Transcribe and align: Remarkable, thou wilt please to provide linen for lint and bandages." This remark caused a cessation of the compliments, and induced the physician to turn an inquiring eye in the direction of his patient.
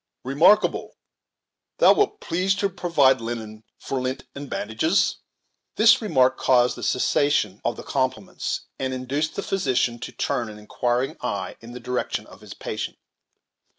Remarkable, 0.23 0.97
thou 1.77 1.93
wilt 1.93 2.19
please 2.19 2.55
to 2.55 2.69
provide 2.69 3.21
linen 3.21 3.63
for 3.77 4.01
lint 4.01 4.23
and 4.33 4.49
bandages." 4.49 5.17
This 5.75 6.01
remark 6.01 6.39
caused 6.39 6.75
a 6.79 6.81
cessation 6.81 7.61
of 7.63 7.75
the 7.77 7.83
compliments, 7.83 8.61
and 8.79 8.95
induced 8.95 9.35
the 9.35 9.43
physician 9.43 9.99
to 9.99 10.11
turn 10.11 10.49
an 10.49 10.57
inquiring 10.57 11.17
eye 11.21 11.55
in 11.59 11.73
the 11.73 11.79
direction 11.79 12.25
of 12.25 12.41
his 12.41 12.55
patient. 12.55 12.97